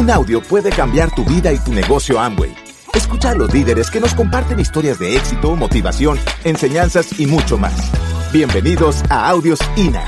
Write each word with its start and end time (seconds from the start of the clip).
Un 0.00 0.10
audio 0.10 0.40
puede 0.40 0.70
cambiar 0.70 1.14
tu 1.14 1.26
vida 1.26 1.52
y 1.52 1.58
tu 1.58 1.74
negocio 1.74 2.18
Amway. 2.18 2.54
Escucha 2.94 3.32
a 3.32 3.34
los 3.34 3.52
líderes 3.52 3.90
que 3.90 4.00
nos 4.00 4.14
comparten 4.14 4.58
historias 4.58 4.98
de 4.98 5.14
éxito, 5.14 5.54
motivación, 5.56 6.18
enseñanzas 6.42 7.20
y 7.20 7.26
mucho 7.26 7.58
más. 7.58 7.74
Bienvenidos 8.32 9.02
a 9.10 9.28
Audios 9.28 9.60
INA. 9.76 10.02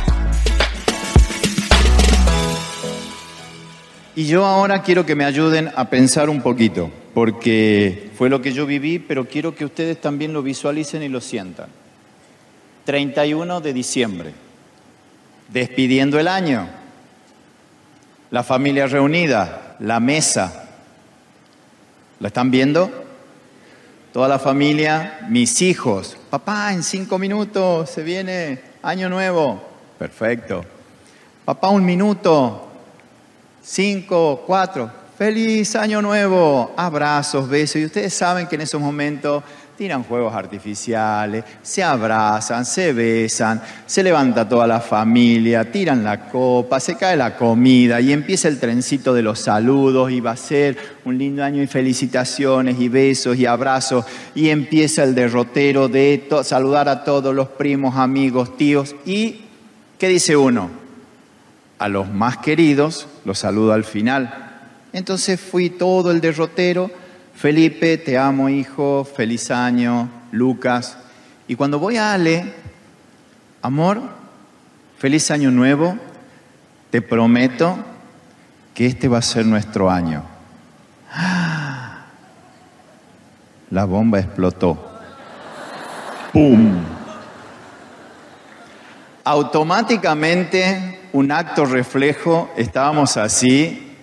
Y 4.17 4.25
yo 4.25 4.47
ahora 4.47 4.81
quiero 4.81 5.05
que 5.05 5.15
me 5.15 5.27
ayuden 5.27 5.71
a 5.77 5.91
pensar 5.91 6.31
un 6.31 6.41
poquito, 6.41 6.91
porque 7.13 8.13
fue 8.17 8.31
lo 8.31 8.41
que 8.41 8.55
yo 8.55 8.65
viví, 8.65 8.99
pero 8.99 9.29
quiero 9.29 9.55
que 9.55 9.67
ustedes 9.67 10.01
también 10.01 10.33
lo 10.33 10.43
visualicen 10.43 11.03
y 11.03 11.11
lo 11.11 11.21
sientan. 11.21 11.67
31 12.87 13.61
de 13.61 13.73
diciembre, 13.75 14.33
despidiendo 15.53 16.19
el 16.19 16.29
año, 16.29 16.67
la 18.33 18.43
familia 18.43 18.87
reunida, 18.87 19.77
la 19.79 20.01
mesa. 20.01 20.65
¿La 22.19 22.29
están 22.29 22.51
viendo? 22.51 22.91
Toda 24.11 24.27
la 24.27 24.39
familia, 24.39 25.21
mis 25.29 25.61
hijos. 25.61 26.17
Papá, 26.31 26.73
en 26.73 26.83
cinco 26.83 27.19
minutos 27.19 27.91
se 27.91 28.03
viene 28.03 28.59
año 28.83 29.11
nuevo. 29.11 29.63
Perfecto. 29.99 30.65
Papá, 31.45 31.69
un 31.69 31.85
minuto. 31.85 32.71
Cinco, 33.63 34.43
cuatro. 34.47 34.91
Feliz 35.19 35.77
año 35.77 36.01
nuevo. 36.01 36.73
Abrazos, 36.75 37.47
besos. 37.47 37.77
Y 37.77 37.85
ustedes 37.85 38.15
saben 38.15 38.47
que 38.47 38.55
en 38.55 38.63
esos 38.63 38.81
momentos 38.81 39.45
tiran 39.77 40.05
juegos 40.05 40.35
artificiales, 40.35 41.45
se 41.63 41.83
abrazan, 41.83 42.65
se 42.65 42.93
besan, 42.93 43.61
se 43.87 44.03
levanta 44.03 44.49
toda 44.49 44.67
la 44.67 44.81
familia, 44.81 45.71
tiran 45.71 46.05
la 46.05 46.29
copa, 46.29 46.79
se 46.79 46.97
cae 46.97 47.17
la 47.17 47.37
comida 47.37 48.01
y 48.01 48.13
empieza 48.13 48.49
el 48.49 48.61
trencito 48.61 49.15
de 49.15 49.23
los 49.23 49.41
saludos 49.41 50.11
y 50.11 50.21
va 50.21 50.33
a 50.33 50.37
ser 50.37 50.77
un 51.05 51.19
lindo 51.19 51.43
año 51.43 51.63
y 51.63 51.67
felicitaciones 51.67 52.79
y 52.81 52.89
besos 52.89 53.37
y 53.37 53.47
abrazos 53.47 54.05
y 54.35 54.51
empieza 54.51 55.05
el 55.05 55.15
derrotero 55.15 55.89
de 55.89 56.29
saludar 56.45 56.89
a 56.89 57.03
todos 57.03 57.35
los 57.35 57.49
primos, 57.49 57.97
amigos, 57.97 58.57
tíos 58.57 58.95
y 59.07 59.43
¿qué 59.99 60.09
dice 60.09 60.37
uno? 60.37 60.71
A 61.79 61.89
los 61.89 62.09
más 62.09 62.37
queridos 62.39 63.09
los 63.25 63.39
saludo 63.39 63.73
al 63.73 63.85
final. 63.85 64.51
Entonces 64.93 65.41
fui 65.41 65.71
todo 65.71 66.11
el 66.11 66.21
derrotero 66.21 66.91
Felipe, 67.43 67.99
te 67.99 68.17
amo 68.17 68.49
hijo, 68.49 69.05
feliz 69.05 69.51
año, 69.51 70.09
Lucas. 70.31 70.97
Y 71.49 71.57
cuando 71.57 71.81
voy 71.81 71.97
a 71.97 72.13
Ale, 72.13 72.55
amor, 73.63 74.01
feliz 74.97 75.29
año 75.33 75.51
nuevo, 75.51 75.99
te 76.93 77.03
prometo 77.03 77.77
que 78.73 78.87
este 78.87 79.09
va 79.09 79.19
a 79.19 79.23
ser 79.23 79.45
nuestro 79.45 79.91
año. 79.91 80.23
La 83.71 83.87
bomba 83.87 84.21
explotó. 84.21 85.01
¡Pum! 86.33 86.77
Automáticamente, 89.25 91.01
un 91.13 91.33
acto 91.33 91.65
reflejo, 91.65 92.53
estábamos 92.57 93.17
así, 93.17 93.97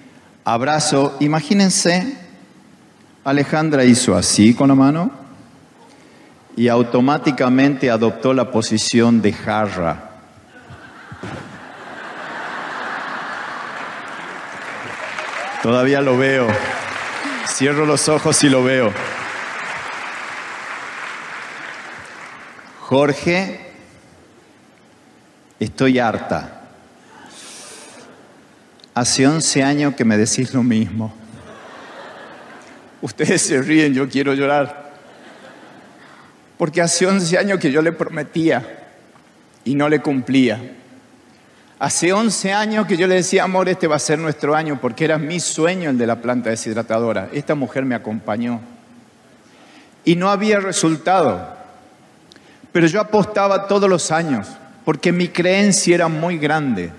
abrazo, 0.44 1.16
imagínense 1.22 2.19
Alejandra 3.23 3.84
hizo 3.84 4.16
así 4.16 4.53
con 4.53 4.70
la 4.70 4.75
mano 4.75 5.12
y 6.56 6.67
automáticamente 6.67 7.89
adoptó 7.89 8.34
la 8.34 8.52
posición 8.52 9.22
de 9.22 9.34
jarra. 9.34 10.09
Todavía 15.61 16.02
lo 16.02 16.17
veo. 16.17 16.48
Cierro 17.48 17.86
los 17.86 18.08
ojos 18.08 18.44
y 18.44 18.50
lo 18.50 18.64
veo. 18.64 18.94
Jorge, 22.80 23.73
estoy 25.60 25.99
harta. 25.99 26.61
Hace 28.94 29.27
11 29.27 29.64
años 29.64 29.95
que 29.95 30.05
me 30.05 30.17
decís 30.17 30.54
lo 30.54 30.64
mismo. 30.64 31.19
Ustedes 33.02 33.42
se 33.42 33.61
ríen, 33.61 33.93
yo 33.93 34.10
quiero 34.10 34.33
llorar. 34.33 34.89
Porque 36.58 36.82
hace 36.82 37.05
11 37.08 37.37
años 37.37 37.60
que 37.60 37.71
yo 37.71 37.82
le 37.82 37.93
prometía 37.93 38.87
y 39.64 39.76
no 39.76 39.87
le 39.87 39.99
cumplía. 39.99 40.60
Hace 41.80 42.11
11 42.11 42.52
años 42.52 42.86
que 42.86 42.98
yo 42.98 43.08
le 43.08 43.15
decía, 43.15 43.45
amor, 43.45 43.70
este 43.70 43.88
va 43.88 43.95
a 43.95 43.99
ser 43.99 44.20
nuestro 44.20 44.54
año, 44.54 44.77
porque 44.82 45.05
era 45.05 45.17
mi 45.17 45.39
sueño 45.39 45.89
el 45.89 45.98
de 45.98 46.05
la 46.05 46.21
planta 46.21 46.49
deshidratadora. 46.49 47.30
Esta 47.32 47.55
mujer 47.55 47.86
me 47.86 47.95
acompañó. 47.95 48.59
Y 50.04 50.17
no 50.17 50.30
había 50.30 50.59
resultado. 50.59 51.55
Pero 52.73 52.88
yo 52.88 52.99
apostaba 52.99 53.67
todos 53.67 53.89
los 53.89 54.11
años, 54.11 54.48
porque 54.83 55.14
mi 55.14 55.30
creencia 55.30 55.95
era 55.95 56.08
muy 56.09 56.38
grande. 56.38 56.92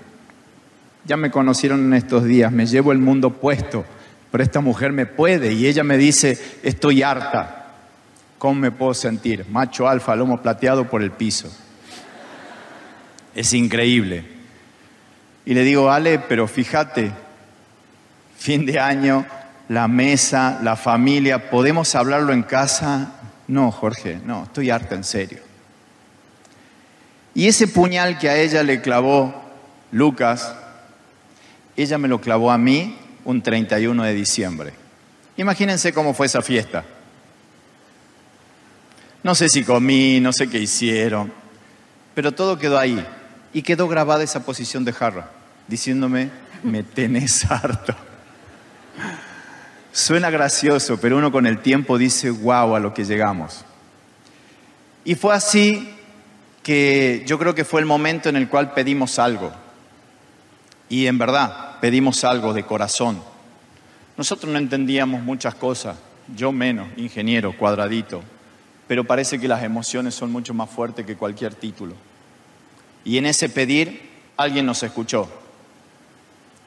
Ya 1.05 1.17
me 1.17 1.29
conocieron 1.29 1.81
en 1.81 1.93
estos 1.93 2.23
días, 2.23 2.51
me 2.51 2.65
llevo 2.65 2.91
el 2.91 2.97
mundo 2.97 3.31
puesto 3.31 3.85
pero 4.31 4.43
esta 4.43 4.61
mujer 4.61 4.93
me 4.93 5.05
puede 5.05 5.51
y 5.51 5.67
ella 5.67 5.83
me 5.83 5.97
dice, 5.97 6.39
estoy 6.63 7.03
harta. 7.03 7.57
¿Cómo 8.37 8.59
me 8.59 8.71
puedo 8.71 8.93
sentir? 8.93 9.45
Macho 9.49 9.87
alfa, 9.87 10.15
lomo 10.15 10.41
plateado 10.41 10.89
por 10.89 11.03
el 11.03 11.11
piso. 11.11 11.51
Es 13.35 13.53
increíble. 13.53 14.25
Y 15.45 15.53
le 15.53 15.63
digo, 15.63 15.91
Ale, 15.91 16.17
pero 16.17 16.47
fíjate, 16.47 17.11
fin 18.37 18.65
de 18.65 18.79
año, 18.79 19.25
la 19.67 19.87
mesa, 19.87 20.59
la 20.63 20.75
familia, 20.75 21.49
¿podemos 21.49 21.93
hablarlo 21.93 22.31
en 22.31 22.43
casa? 22.43 23.15
No, 23.47 23.69
Jorge, 23.71 24.19
no, 24.25 24.43
estoy 24.43 24.69
harta 24.69 24.95
en 24.95 25.03
serio. 25.03 25.39
Y 27.33 27.47
ese 27.47 27.67
puñal 27.67 28.17
que 28.17 28.29
a 28.29 28.37
ella 28.37 28.63
le 28.63 28.81
clavó 28.81 29.35
Lucas, 29.91 30.55
ella 31.75 31.97
me 31.97 32.07
lo 32.07 32.21
clavó 32.21 32.51
a 32.51 32.57
mí 32.57 32.97
un 33.25 33.41
31 33.41 34.03
de 34.03 34.13
diciembre. 34.13 34.73
Imagínense 35.37 35.93
cómo 35.93 36.13
fue 36.13 36.25
esa 36.25 36.41
fiesta. 36.41 36.83
No 39.23 39.35
sé 39.35 39.49
si 39.49 39.63
comí, 39.63 40.19
no 40.19 40.33
sé 40.33 40.49
qué 40.49 40.59
hicieron, 40.59 41.31
pero 42.15 42.31
todo 42.31 42.57
quedó 42.57 42.77
ahí. 42.77 43.05
Y 43.53 43.61
quedó 43.61 43.87
grabada 43.87 44.23
esa 44.23 44.45
posición 44.45 44.85
de 44.85 44.93
jarra, 44.93 45.29
diciéndome, 45.67 46.29
me 46.63 46.83
tenés 46.83 47.49
harto. 47.51 47.95
Suena 49.91 50.29
gracioso, 50.29 50.99
pero 50.99 51.17
uno 51.17 51.31
con 51.31 51.45
el 51.45 51.59
tiempo 51.59 51.97
dice, 51.97 52.29
wow, 52.29 52.75
a 52.75 52.79
lo 52.79 52.93
que 52.93 53.03
llegamos. 53.03 53.65
Y 55.03 55.15
fue 55.15 55.35
así 55.35 55.93
que 56.63 57.23
yo 57.25 57.37
creo 57.37 57.55
que 57.55 57.65
fue 57.65 57.81
el 57.81 57.85
momento 57.85 58.29
en 58.29 58.35
el 58.35 58.47
cual 58.47 58.73
pedimos 58.73 59.19
algo. 59.19 59.51
Y 60.87 61.07
en 61.07 61.17
verdad, 61.17 61.70
pedimos 61.81 62.23
algo 62.23 62.53
de 62.53 62.63
corazón. 62.63 63.21
Nosotros 64.15 64.51
no 64.51 64.59
entendíamos 64.59 65.21
muchas 65.23 65.55
cosas, 65.55 65.97
yo 66.35 66.51
menos, 66.51 66.87
ingeniero, 66.95 67.57
cuadradito, 67.57 68.21
pero 68.87 69.03
parece 69.03 69.39
que 69.39 69.47
las 69.47 69.63
emociones 69.63 70.13
son 70.13 70.31
mucho 70.31 70.53
más 70.53 70.69
fuertes 70.69 71.05
que 71.05 71.17
cualquier 71.17 71.55
título. 71.55 71.95
Y 73.03 73.17
en 73.17 73.25
ese 73.25 73.49
pedir 73.49 74.09
alguien 74.37 74.65
nos 74.65 74.83
escuchó 74.83 75.27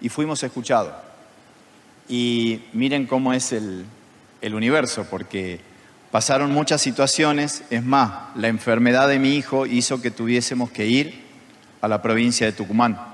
y 0.01 0.09
fuimos 0.09 0.43
escuchados. 0.43 0.93
Y 2.09 2.63
miren 2.73 3.07
cómo 3.07 3.33
es 3.33 3.53
el, 3.53 3.87
el 4.43 4.55
universo, 4.55 5.07
porque 5.09 5.61
pasaron 6.11 6.51
muchas 6.51 6.81
situaciones, 6.81 7.63
es 7.71 7.85
más, 7.85 8.35
la 8.35 8.49
enfermedad 8.49 9.09
de 9.09 9.21
mi 9.21 9.37
hijo 9.37 9.65
hizo 9.65 10.03
que 10.03 10.11
tuviésemos 10.11 10.71
que 10.71 10.87
ir 10.87 11.23
a 11.81 11.89
la 11.89 12.03
provincia 12.03 12.47
de 12.47 12.53
Tucumán 12.53 13.14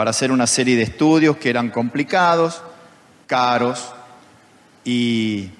para 0.00 0.12
hacer 0.12 0.32
una 0.32 0.46
serie 0.46 0.76
de 0.76 0.82
estudios 0.84 1.36
que 1.36 1.50
eran 1.50 1.68
complicados, 1.68 2.62
caros, 3.26 3.92
y 4.82 5.50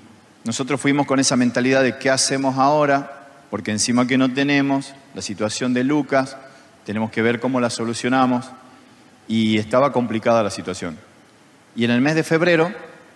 nosotros 0.44 0.81
fuimos 0.81 1.06
con 1.06 1.20
esa 1.20 1.37
mentalidad 1.37 1.82
de 1.82 1.98
qué 1.98 2.08
hacemos 2.08 2.56
ahora, 2.56 3.28
porque 3.50 3.70
encima 3.70 4.06
que 4.06 4.16
no 4.16 4.32
tenemos 4.32 4.94
la 5.14 5.20
situación 5.20 5.75
de 5.75 5.84
Lucas, 5.84 6.38
tenemos 6.87 7.10
que 7.10 7.20
ver 7.20 7.38
cómo 7.38 7.60
la 7.60 7.69
solucionamos, 7.69 8.46
y 9.28 9.58
estaba 9.58 9.92
complicada 9.92 10.43
la 10.43 10.48
situación. 10.48 10.96
Y 11.76 11.84
en 11.84 11.90
el 11.90 12.00
mes 12.00 12.14
de 12.14 12.22
febrero, 12.22 12.72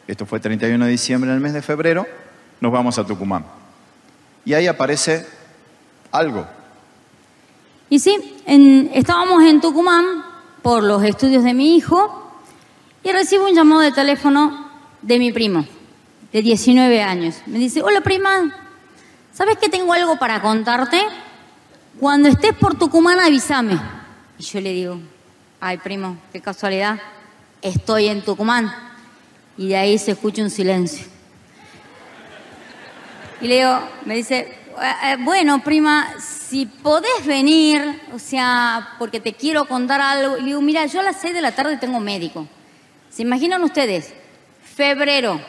esto 0.06 0.27
fue 0.27 0.41
31 0.41 0.85
de 0.85 0.91
diciembre, 0.91 1.31
en 1.31 1.37
el 1.37 1.41
mes 1.41 1.55
de 1.55 1.62
febrero, 1.62 2.06
nos 2.61 2.70
vamos 2.70 2.99
a 2.99 3.06
Tucumán. 3.06 3.47
Y 4.44 4.53
ahí 4.53 4.67
aparece 4.67 5.27
algo. 6.12 6.47
Y 7.88 7.99
sí, 7.99 8.44
estábamos 8.93 9.43
en 9.44 9.62
Tucumán 9.62 10.24
por 10.65 10.83
los 10.83 11.05
estudios 11.05 11.45
de 11.45 11.53
mi 11.53 11.77
hijo 11.77 12.33
y 13.03 13.13
recibo 13.13 13.45
un 13.45 13.55
llamado 13.55 13.83
de 13.83 13.93
teléfono 13.93 14.67
de 15.03 15.19
mi 15.19 15.31
primo, 15.31 15.67
de 16.33 16.41
19 16.41 17.03
años. 17.03 17.37
Me 17.45 17.59
dice, 17.59 17.83
hola 17.83 18.01
prima, 18.01 18.51
¿sabes 19.35 19.59
que 19.59 19.69
tengo 19.69 19.93
algo 19.93 20.19
para 20.19 20.41
contarte? 20.41 21.03
Cuando 22.01 22.31
estés 22.31 22.55
por 22.55 22.79
Tucumán 22.79 23.21
avísame. 23.21 23.79
Y 24.39 24.43
yo 24.43 24.61
le 24.63 24.73
digo, 24.73 25.01
ay 25.61 25.77
primo, 25.77 26.17
qué 26.33 26.41
casualidad, 26.41 26.99
estoy 27.61 28.07
en 28.09 28.23
Tucumán. 28.23 28.75
Y 29.59 29.69
de 29.69 29.77
ahí 29.77 29.99
se 29.99 30.13
escucha 30.13 30.43
un 30.43 30.49
silencio. 30.49 31.07
Y 33.43 33.49
le 33.49 33.57
digo, 33.57 33.81
me 34.07 34.15
dice, 34.17 34.39
"Eh, 34.39 34.95
eh, 35.13 35.17
bueno, 35.21 35.63
prima, 35.63 36.09
si 36.55 36.67
podés 36.67 37.27
venir, 37.27 38.01
o 38.15 38.19
sea, 38.21 38.95
porque 39.01 39.19
te 39.19 39.33
quiero 39.33 39.65
contar 39.65 40.01
algo. 40.01 40.37
Y 40.37 40.43
le 40.43 40.47
digo, 40.47 40.61
mira, 40.61 40.87
yo 40.87 41.01
a 41.01 41.03
las 41.03 41.17
6 41.17 41.35
de 41.35 41.41
la 41.41 41.51
tarde 41.51 41.79
tengo 41.79 41.99
médico. 41.99 42.47
¿Se 43.11 43.23
imaginan 43.23 43.65
ustedes? 43.65 44.15
Febrero, 44.62 45.41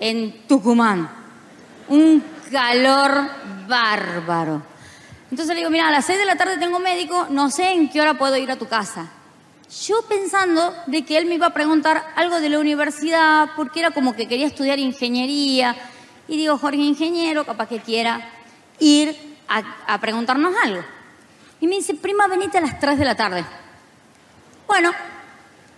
en 0.00 0.44
Tucumán. 0.48 1.08
Un 1.86 2.24
calor 2.50 3.30
bárbaro. 3.68 4.64
Entonces 5.30 5.54
le 5.54 5.60
digo, 5.60 5.70
mira, 5.70 5.86
a 5.86 5.92
las 5.92 6.06
6 6.06 6.18
de 6.18 6.24
la 6.24 6.34
tarde 6.34 6.58
tengo 6.58 6.80
médico, 6.80 7.28
no 7.30 7.48
sé 7.48 7.70
en 7.70 7.88
qué 7.88 8.00
hora 8.00 8.18
puedo 8.18 8.36
ir 8.36 8.50
a 8.50 8.56
tu 8.56 8.66
casa. 8.66 9.12
Yo 9.86 10.02
pensando 10.08 10.74
de 10.88 11.04
que 11.04 11.18
él 11.18 11.26
me 11.26 11.36
iba 11.36 11.46
a 11.46 11.54
preguntar 11.54 12.04
algo 12.16 12.40
de 12.40 12.48
la 12.48 12.58
universidad, 12.58 13.50
porque 13.54 13.78
era 13.78 13.92
como 13.92 14.16
que 14.16 14.26
quería 14.26 14.48
estudiar 14.48 14.80
ingeniería. 14.80 15.76
Y 16.26 16.36
digo, 16.36 16.58
Jorge, 16.58 16.78
ingeniero, 16.78 17.46
capaz 17.46 17.68
que 17.68 17.78
quiera 17.78 18.28
ir 18.80 19.31
a, 19.86 19.98
preguntarnos 19.98 20.54
algo. 20.64 20.82
Y 21.60 21.66
me 21.66 21.76
dice, 21.76 21.94
prima, 21.94 22.26
venite 22.26 22.58
a 22.58 22.60
las 22.60 22.78
3 22.78 22.98
de 22.98 23.04
la 23.04 23.14
tarde. 23.14 23.44
Bueno, 24.66 24.92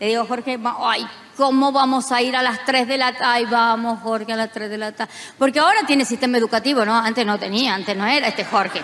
le 0.00 0.06
digo, 0.06 0.25
Jorge, 0.26 0.59
ay, 0.81 1.06
¿cómo 1.37 1.73
vamos 1.73 2.11
a 2.12 2.23
ir 2.23 2.37
a 2.37 2.43
las 2.43 2.65
3 2.65 2.88
de 2.88 2.99
la 2.99 3.12
tarde? 3.12 3.47
Vamos, 3.47 4.00
Jorge, 4.00 4.32
a 4.32 4.37
las 4.37 4.53
3 4.53 4.71
de 4.71 4.79
la 4.79 4.93
tarde. 4.93 5.12
Porque 5.38 5.61
ahora 5.61 5.81
tiene 5.87 6.05
sistema 6.05 6.38
educativo, 6.38 6.85
¿no? 6.85 6.94
Antes 6.94 7.26
no 7.26 7.38
tenía, 7.38 7.75
antes 7.75 7.97
no 7.97 8.06
era 8.06 8.29
este 8.29 8.44
Jorge. 8.44 8.82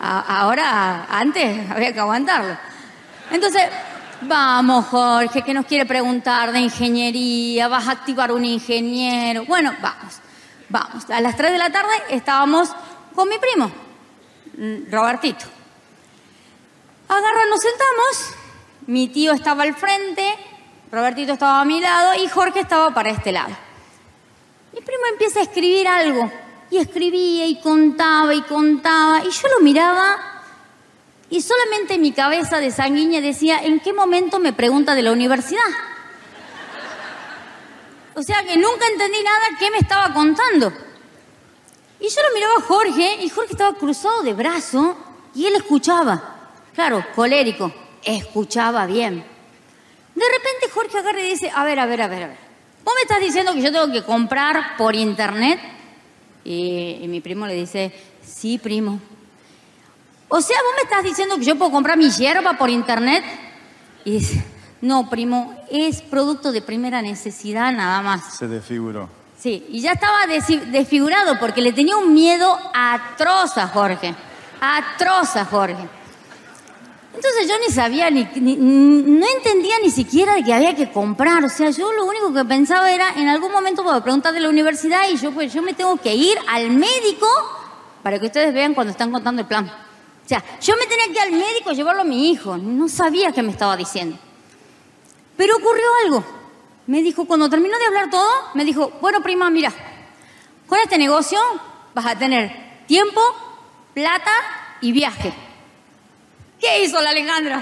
Ahora, 0.00 1.06
antes 1.08 1.70
había 1.70 1.92
que 1.92 2.00
aguantarlo. 2.00 2.56
Entonces, 3.30 3.62
vamos, 4.22 4.86
Jorge, 4.86 5.42
que 5.42 5.54
nos 5.54 5.66
quiere 5.66 5.86
preguntar 5.86 6.52
de 6.52 6.60
ingeniería, 6.60 7.68
vas 7.68 7.88
a 7.88 7.92
activar 7.92 8.32
un 8.32 8.44
ingeniero. 8.44 9.44
Bueno, 9.46 9.72
vamos, 9.80 10.20
vamos. 10.68 11.08
A 11.10 11.20
las 11.20 11.36
3 11.36 11.52
de 11.52 11.58
la 11.58 11.70
tarde 11.70 11.92
estábamos 12.10 12.70
con 13.14 13.28
mi 13.28 13.38
primo, 13.38 13.70
mm, 14.56 14.90
Robertito. 14.90 15.46
Agarra, 17.08 17.46
nos 17.50 17.60
sentamos, 17.60 18.34
mi 18.86 19.08
tío 19.08 19.32
estaba 19.32 19.62
al 19.62 19.74
frente, 19.74 20.34
Robertito 20.90 21.32
estaba 21.32 21.60
a 21.60 21.64
mi 21.64 21.80
lado 21.80 22.14
y 22.22 22.28
Jorge 22.28 22.60
estaba 22.60 22.90
para 22.92 23.10
este 23.10 23.32
lado. 23.32 23.54
Mi 24.72 24.80
primo 24.80 25.02
empieza 25.12 25.40
a 25.40 25.42
escribir 25.42 25.86
algo 25.86 26.30
y 26.70 26.78
escribía 26.78 27.46
y 27.46 27.60
contaba 27.60 28.34
y 28.34 28.42
contaba 28.42 29.22
y 29.24 29.30
yo 29.30 29.48
lo 29.48 29.60
miraba 29.60 30.34
y 31.30 31.40
solamente 31.40 31.98
mi 31.98 32.12
cabeza 32.12 32.58
de 32.58 32.70
sanguínea 32.70 33.20
decía, 33.20 33.62
¿en 33.62 33.80
qué 33.80 33.92
momento 33.92 34.38
me 34.38 34.52
pregunta 34.52 34.94
de 34.94 35.02
la 35.02 35.12
universidad? 35.12 35.62
O 38.14 38.22
sea 38.22 38.42
que 38.44 38.56
nunca 38.56 38.86
entendí 38.86 39.22
nada 39.22 39.58
que 39.58 39.70
me 39.70 39.78
estaba 39.78 40.12
contando. 40.12 40.72
Y 42.00 42.08
yo 42.08 42.22
lo 42.22 42.34
miraba 42.34 42.54
a 42.58 42.60
Jorge 42.60 43.24
y 43.24 43.28
Jorge 43.28 43.52
estaba 43.52 43.76
cruzado 43.76 44.22
de 44.22 44.34
brazo 44.34 44.96
y 45.34 45.46
él 45.46 45.54
escuchaba. 45.56 46.50
Claro, 46.74 47.04
colérico, 47.14 47.72
escuchaba 48.04 48.86
bien. 48.86 49.24
De 50.14 50.24
repente 50.24 50.68
Jorge 50.72 50.98
agarra 50.98 51.20
y 51.20 51.30
dice, 51.30 51.50
a 51.54 51.64
ver, 51.64 51.78
a 51.78 51.86
ver, 51.86 52.02
a 52.02 52.08
ver, 52.08 52.22
a 52.24 52.26
ver. 52.28 52.38
¿Vos 52.84 52.94
me 52.94 53.02
estás 53.02 53.20
diciendo 53.20 53.52
que 53.52 53.62
yo 53.62 53.72
tengo 53.72 53.90
que 53.90 54.02
comprar 54.02 54.76
por 54.76 54.94
internet? 54.94 55.58
Y, 56.44 56.98
y 57.00 57.08
mi 57.08 57.20
primo 57.20 57.46
le 57.46 57.54
dice, 57.54 57.92
sí, 58.22 58.58
primo. 58.58 59.00
O 60.28 60.40
sea, 60.40 60.56
vos 60.62 60.72
me 60.76 60.82
estás 60.82 61.02
diciendo 61.02 61.36
que 61.38 61.44
yo 61.44 61.56
puedo 61.56 61.70
comprar 61.70 61.96
mi 61.96 62.10
hierba 62.10 62.54
por 62.58 62.70
internet? 62.70 63.24
Y 64.04 64.18
dice, 64.18 64.44
no, 64.84 65.08
primo, 65.10 65.54
es 65.70 66.02
producto 66.02 66.52
de 66.52 66.62
primera 66.62 67.02
necesidad 67.02 67.72
nada 67.72 68.00
más. 68.02 68.36
Se 68.36 68.46
desfiguró. 68.46 69.08
Sí, 69.38 69.66
y 69.68 69.80
ya 69.80 69.92
estaba 69.92 70.26
desfigurado 70.26 71.38
porque 71.38 71.60
le 71.60 71.72
tenía 71.72 71.96
un 71.96 72.14
miedo 72.14 72.56
atroz 72.72 73.58
a 73.58 73.66
Jorge. 73.68 74.14
Atroz 74.60 75.36
a 75.36 75.44
Jorge. 75.44 75.86
Entonces 77.14 77.46
yo 77.48 77.54
ni 77.66 77.72
sabía, 77.72 78.10
ni, 78.10 78.24
ni- 78.36 78.56
no 78.56 79.26
entendía 79.36 79.76
ni 79.82 79.90
siquiera 79.90 80.34
de 80.34 80.42
que 80.42 80.52
había 80.52 80.74
que 80.74 80.90
comprar. 80.90 81.44
O 81.44 81.48
sea, 81.48 81.70
yo 81.70 81.92
lo 81.92 82.04
único 82.06 82.32
que 82.32 82.44
pensaba 82.44 82.90
era, 82.90 83.10
en 83.16 83.28
algún 83.28 83.52
momento 83.52 83.82
puedo 83.84 84.02
preguntar 84.02 84.32
de 84.34 84.40
la 84.40 84.48
universidad 84.48 85.08
y 85.12 85.16
yo, 85.16 85.30
pues, 85.30 85.52
yo 85.52 85.62
me 85.62 85.74
tengo 85.74 85.96
que 85.96 86.14
ir 86.14 86.36
al 86.48 86.70
médico 86.70 87.26
para 88.02 88.18
que 88.18 88.26
ustedes 88.26 88.52
vean 88.52 88.74
cuando 88.74 88.90
están 88.90 89.12
contando 89.12 89.42
el 89.42 89.46
plan. 89.48 89.66
O 89.66 90.28
sea, 90.28 90.42
yo 90.60 90.74
me 90.76 90.86
tenía 90.86 91.04
que 91.06 91.12
ir 91.12 91.20
al 91.20 91.32
médico 91.32 91.70
a 91.70 91.72
llevarlo 91.74 92.00
a 92.02 92.04
mi 92.04 92.30
hijo. 92.30 92.56
No 92.56 92.88
sabía 92.88 93.30
qué 93.30 93.42
me 93.42 93.52
estaba 93.52 93.76
diciendo. 93.76 94.16
Pero 95.36 95.56
ocurrió 95.56 95.86
algo. 96.04 96.24
Me 96.86 97.02
dijo, 97.02 97.24
cuando 97.24 97.48
terminó 97.48 97.78
de 97.78 97.86
hablar 97.86 98.10
todo, 98.10 98.30
me 98.54 98.64
dijo, 98.64 98.90
bueno, 99.00 99.22
prima, 99.22 99.48
mira, 99.50 99.72
con 100.66 100.78
este 100.78 100.98
negocio 100.98 101.40
vas 101.94 102.06
a 102.06 102.18
tener 102.18 102.84
tiempo, 102.86 103.20
plata 103.94 104.32
y 104.80 104.92
viaje. 104.92 105.32
¿Qué 106.60 106.84
hizo 106.84 107.00
la 107.00 107.10
Alejandra? 107.10 107.58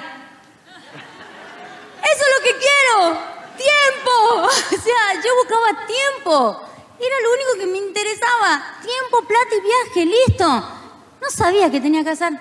Eso 2.03 2.25
es 2.25 2.39
lo 2.39 2.45
que 2.45 2.59
quiero. 2.59 3.19
Tiempo. 3.57 4.13
O 4.73 4.85
sea, 4.85 5.23
yo 5.23 5.31
buscaba 5.37 5.87
tiempo. 5.87 6.61
Era 6.99 7.21
lo 7.21 7.33
único 7.33 7.55
que 7.59 7.67
me 7.67 7.79
interesaba. 7.79 8.79
Tiempo, 8.83 9.23
plata 9.27 9.55
y 9.57 9.61
viaje. 9.61 10.05
Listo. 10.07 10.49
No 10.49 11.31
sabía 11.31 11.71
qué 11.71 11.81
tenía 11.81 12.03
que 12.03 12.11
hacer. 12.11 12.33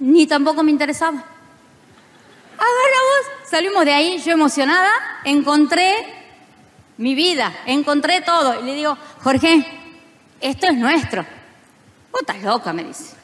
Ni 0.00 0.26
tampoco 0.26 0.62
me 0.62 0.72
interesaba. 0.72 1.24
Agarramos, 2.58 3.37
salimos 3.50 3.84
de 3.84 3.92
ahí, 3.92 4.18
yo 4.18 4.32
emocionada, 4.32 4.90
encontré 5.24 5.94
mi 6.98 7.14
vida, 7.14 7.52
encontré 7.66 8.20
todo. 8.20 8.60
Y 8.60 8.64
le 8.64 8.74
digo, 8.74 8.96
Jorge, 9.22 9.64
esto 10.40 10.66
es 10.66 10.76
nuestro. 10.76 11.24
Vos 12.12 12.20
estás 12.20 12.42
loca, 12.42 12.72
me 12.72 12.84
dice. 12.84 13.16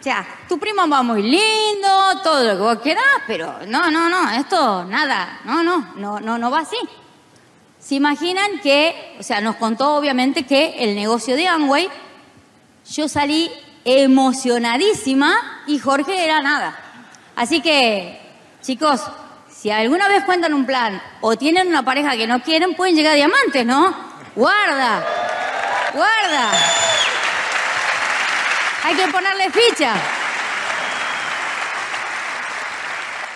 O 0.00 0.02
sea, 0.02 0.26
tu 0.48 0.58
primo 0.58 0.88
va 0.88 1.02
muy 1.02 1.22
lindo, 1.22 2.20
todo 2.22 2.42
lo 2.42 2.52
que 2.56 2.62
vos 2.62 2.78
querás, 2.78 3.04
pero 3.26 3.58
no, 3.66 3.90
no, 3.90 4.08
no, 4.08 4.30
esto 4.30 4.86
nada, 4.86 5.40
no, 5.44 5.62
no, 5.62 5.92
no, 5.96 6.18
no, 6.20 6.38
no 6.38 6.50
va 6.50 6.60
así. 6.60 6.78
Se 7.78 7.96
imaginan 7.96 8.60
que, 8.62 9.16
o 9.18 9.22
sea, 9.22 9.42
nos 9.42 9.56
contó 9.56 9.96
obviamente 9.96 10.46
que 10.46 10.76
el 10.78 10.94
negocio 10.94 11.36
de 11.36 11.48
Amway, 11.48 11.90
yo 12.90 13.08
salí 13.08 13.50
emocionadísima 13.84 15.62
y 15.66 15.78
Jorge 15.78 16.24
era 16.24 16.40
nada. 16.40 16.78
Así 17.36 17.60
que, 17.60 18.20
chicos, 18.62 19.00
si 19.50 19.70
alguna 19.70 20.08
vez 20.08 20.24
cuentan 20.24 20.54
un 20.54 20.66
plan 20.66 21.00
o 21.20 21.36
tienen 21.36 21.68
una 21.68 21.84
pareja 21.84 22.16
que 22.16 22.26
no 22.26 22.42
quieren, 22.42 22.74
pueden 22.74 22.94
llegar 22.94 23.12
a 23.12 23.16
diamantes, 23.16 23.66
¿no? 23.66 23.94
Guarda, 24.34 25.04
guarda. 25.92 26.50
Hay 28.84 28.94
que 28.94 29.08
ponerle 29.08 29.50
ficha. 29.50 29.94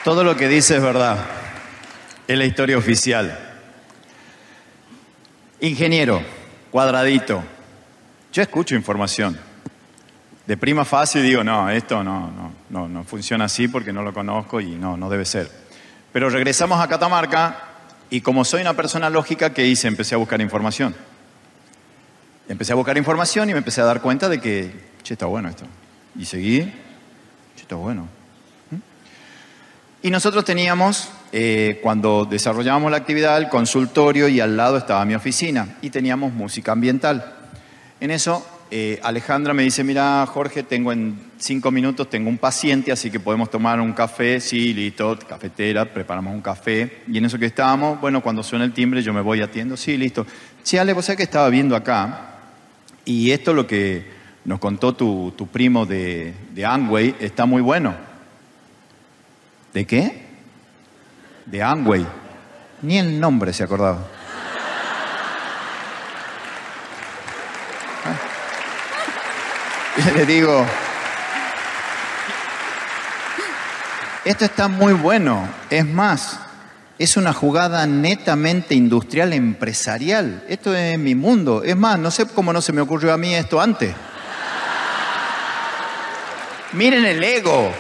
Todo 0.03 0.25
lo 0.25 0.37
que 0.37 0.49
dice 0.49 0.77
es 0.77 0.83
verdad. 0.83 1.19
Es 2.27 2.39
la 2.39 2.45
historia 2.45 2.79
oficial. 2.79 3.39
Ingeniero, 5.61 6.23
cuadradito. 6.71 7.43
Yo 8.33 8.43
escucho 8.43 8.75
información. 8.75 9.39
De 10.47 10.57
prima 10.57 10.85
fácil 10.85 11.23
digo, 11.23 11.43
no, 11.43 11.71
esto 11.71 12.05
no, 12.05 12.31
no, 12.31 12.53
no, 12.69 12.89
no 12.89 13.05
funciona 13.05 13.47
así 13.47 13.67
porque 13.67 13.93
no 13.93 14.03
lo 14.03 14.13
conozco 14.13 14.61
y 14.61 14.75
no, 14.75 14.97
no 14.97 15.09
debe 15.09 15.25
ser. 15.25 15.51
Pero 16.13 16.29
regresamos 16.29 16.81
a 16.81 16.89
Catamarca 16.89 17.57
y 18.11 18.21
como 18.21 18.45
soy 18.45 18.61
una 18.61 18.75
persona 18.75 19.09
lógica, 19.09 19.55
¿qué 19.55 19.67
hice? 19.67 19.89
Empecé 19.89 20.15
a 20.15 20.19
buscar 20.19 20.41
información. 20.41 20.95
Empecé 22.49 22.73
a 22.73 22.77
buscar 22.77 22.97
información 22.99 23.49
y 23.49 23.53
me 23.53 23.59
empecé 23.59 23.81
a 23.81 23.85
dar 23.85 24.03
cuenta 24.03 24.29
de 24.29 24.41
que, 24.41 24.71
che, 25.03 25.15
está 25.15 25.27
bueno 25.27 25.49
esto. 25.49 25.65
Y 26.15 26.27
seguí, 26.27 26.61
che, 27.57 27.63
está 27.63 27.77
bueno. 27.77 28.07
Y 30.03 30.11
nosotros 30.11 30.45
teníamos, 30.45 31.09
eh, 31.33 31.81
cuando 31.83 32.27
desarrollábamos 32.27 32.91
la 32.91 32.99
actividad, 32.99 33.39
el 33.39 33.49
consultorio 33.49 34.29
y 34.29 34.39
al 34.39 34.55
lado 34.55 34.77
estaba 34.77 35.03
mi 35.07 35.15
oficina 35.15 35.77
y 35.81 35.89
teníamos 35.89 36.35
música 36.35 36.73
ambiental. 36.73 37.35
En 38.01 38.11
eso, 38.11 38.47
eh, 38.71 38.99
Alejandra 39.03 39.55
me 39.55 39.63
dice, 39.63 39.85
mira, 39.85 40.25
Jorge, 40.27 40.63
tengo 40.63 40.93
en 40.93 41.19
cinco 41.39 41.71
minutos, 41.71 42.09
tengo 42.09 42.29
un 42.29 42.39
paciente, 42.39 42.91
así 42.91 43.11
que 43.11 43.21
podemos 43.21 43.51
tomar 43.51 43.81
un 43.81 43.93
café. 43.93 44.41
Sí, 44.41 44.73
listo, 44.73 45.19
cafetera, 45.29 45.85
preparamos 45.85 46.35
un 46.35 46.41
café. 46.41 47.03
Y 47.07 47.19
en 47.19 47.27
eso 47.27 47.39
que 47.39 47.47
estábamos, 47.47 48.01
bueno, 48.01 48.23
cuando 48.23 48.43
suena 48.43 48.65
el 48.65 48.73
timbre 48.73 49.03
yo 49.03 49.13
me 49.13 49.21
voy 49.21 49.41
atiendo. 49.41 49.77
Sí, 49.77 49.97
listo. 49.97 50.27
Sí, 50.63 50.79
Ale, 50.79 50.93
vos 50.93 51.05
sabés 51.05 51.19
que 51.19 51.23
estaba 51.25 51.49
viendo 51.51 51.77
acá, 51.77 52.35
y 53.05 53.31
esto 53.31 53.53
lo 53.53 53.67
que 53.67 54.07
nos 54.45 54.59
contó 54.59 54.95
tu, 54.95 55.49
primo 55.53 55.87
de, 55.87 56.35
de 56.53 56.65
Amway 56.65 57.17
está 57.21 57.47
muy 57.47 57.63
bueno. 57.63 57.95
¿De 59.73 59.87
qué? 59.87 60.25
De 61.47 61.63
Amway. 61.63 62.07
Ni 62.83 62.99
el 62.99 63.21
nombre 63.21 63.53
se 63.53 63.65
acordaba. 63.65 64.14
le 70.17 70.27
digo, 70.27 70.67
esto 74.25 74.45
está 74.45 74.69
muy 74.69 74.93
bueno. 74.93 75.49
Es 75.71 75.87
más, 75.87 76.39
es 76.99 77.17
una 77.17 77.33
jugada 77.33 77.87
netamente 77.87 78.75
industrial 78.75 79.33
empresarial. 79.33 80.45
Esto 80.49 80.75
es 80.75 80.99
mi 80.99 81.15
mundo. 81.15 81.63
Es 81.63 81.77
más, 81.77 81.99
no 81.99 82.11
sé 82.11 82.27
cómo 82.27 82.53
no 82.53 82.61
se 82.61 82.73
me 82.73 82.81
ocurrió 82.81 83.13
a 83.13 83.19
mí 83.19 83.35
esto 83.35 83.61
antes. 83.61 83.95
Miren 86.73 87.05
el 87.05 87.23
ego. 87.23 87.71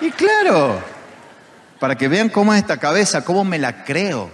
Y 0.00 0.10
claro, 0.12 0.80
para 1.78 1.96
que 1.96 2.08
vean 2.08 2.30
cómo 2.30 2.54
es 2.54 2.60
esta 2.60 2.78
cabeza, 2.78 3.24
cómo 3.24 3.44
me 3.44 3.58
la 3.58 3.84
creo. 3.84 4.30